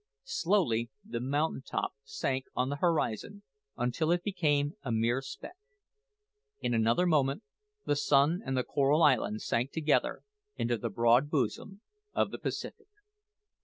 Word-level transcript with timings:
Slowly 0.25 0.89
the 1.05 1.19
mountain 1.19 1.61
top 1.61 1.93
sank 2.03 2.45
on 2.55 2.69
the 2.69 2.77
horizon 2.77 3.43
until 3.77 4.11
it 4.11 4.23
became 4.23 4.73
a 4.81 4.91
mere 4.91 5.21
speck. 5.21 5.57
In 6.59 6.73
another 6.73 7.05
moment 7.05 7.43
the 7.85 7.95
sun 7.95 8.41
and 8.43 8.57
the 8.57 8.63
Coral 8.63 9.03
Island 9.03 9.43
sank 9.43 9.71
together 9.71 10.23
into 10.55 10.75
the 10.79 10.89
broad 10.89 11.29
bosom 11.29 11.81
of 12.15 12.31
the 12.31 12.39
Pacific. 12.39 12.87